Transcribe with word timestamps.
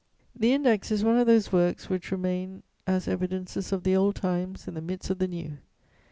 The 0.35 0.51
Index 0.51 0.89
is 0.89 1.03
one 1.03 1.17
of 1.17 1.27
those 1.27 1.51
works 1.51 1.87
which 1.87 2.11
remain 2.11 2.63
as 2.87 3.07
evidences 3.07 3.71
of 3.71 3.83
the 3.83 3.95
old 3.95 4.15
times 4.15 4.67
in 4.67 4.73
the 4.73 4.81
midst 4.81 5.11
of 5.11 5.19
the 5.19 5.27
new. 5.27 5.59